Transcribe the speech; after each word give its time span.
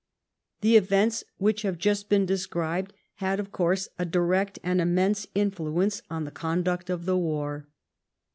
The 0.61 0.77
events 0.77 1.23
which 1.37 1.61
have 1.61 1.77
just 1.77 2.09
been 2.09 2.25
described 2.25 2.91
had, 3.17 3.39
of 3.39 3.51
course, 3.51 3.87
a 3.99 4.03
direct 4.03 4.57
and 4.63 4.81
an 4.81 4.87
immense 4.89 5.27
influence 5.35 6.01
on 6.09 6.23
the 6.23 6.31
con 6.31 6.63
duct 6.63 6.89
of 6.89 7.05
the 7.05 7.15
war. 7.19 7.67